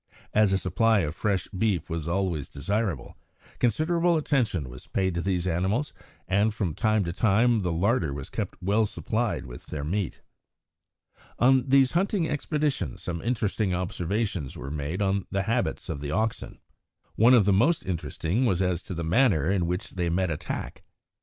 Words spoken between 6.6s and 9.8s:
time to time, the larder was kept well supplied with